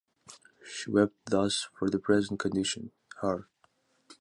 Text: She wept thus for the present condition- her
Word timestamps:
She 0.65 0.89
wept 0.89 1.13
thus 1.27 1.67
for 1.77 1.87
the 1.91 1.99
present 1.99 2.39
condition- 2.39 2.89
her 3.21 3.47